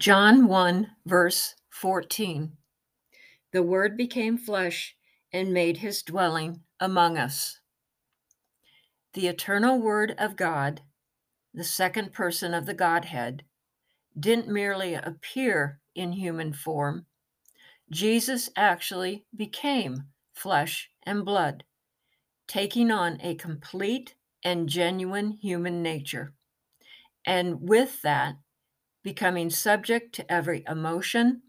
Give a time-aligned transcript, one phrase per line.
[0.00, 2.56] John 1, verse 14.
[3.52, 4.96] The Word became flesh
[5.30, 7.60] and made his dwelling among us.
[9.12, 10.80] The eternal Word of God,
[11.52, 13.42] the second person of the Godhead,
[14.18, 17.04] didn't merely appear in human form,
[17.90, 21.62] Jesus actually became flesh and blood,
[22.48, 26.32] taking on a complete and genuine human nature.
[27.26, 28.36] And with that,
[29.02, 31.42] becoming subject to every emotion,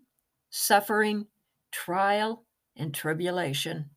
[0.50, 1.28] suffering,
[1.72, 3.90] trial, and tribulation.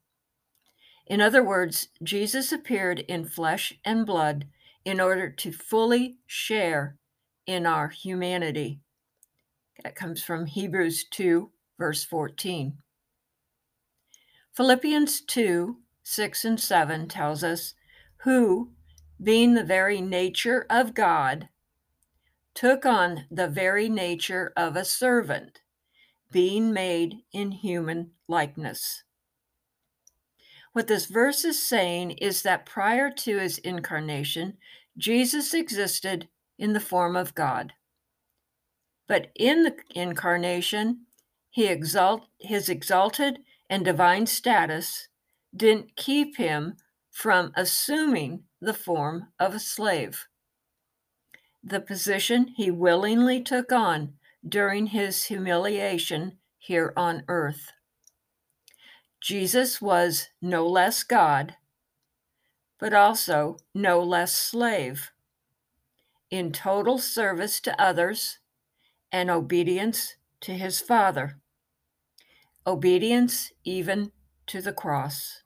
[1.06, 4.47] In other words, Jesus appeared in flesh and blood
[4.84, 6.97] in order to fully share
[7.47, 8.80] in our humanity.
[9.83, 12.78] That comes from Hebrews 2, verse 14.
[14.55, 17.75] Philippians 2, 6 and 7 tells us,
[18.19, 18.70] Who,
[19.23, 21.48] being the very nature of God,
[22.54, 25.60] took on the very nature of a servant,
[26.30, 29.02] being made in human likeness.
[30.72, 34.56] What this verse is saying is that prior to his incarnation,
[34.96, 37.72] Jesus existed in the form of God.
[39.06, 41.06] But in the incarnation,
[41.50, 45.08] he exalt, his exalted and divine status
[45.55, 46.77] didn't keep him
[47.11, 50.27] from assuming the form of a slave
[51.67, 54.12] the position he willingly took on
[54.47, 57.73] during his humiliation here on earth.
[59.20, 61.57] Jesus was no less God,
[62.79, 65.11] but also no less slave,
[66.31, 68.41] in total service to others
[69.11, 71.39] and obedience to his Father,
[72.67, 74.12] obedience even
[74.48, 75.44] to the cross.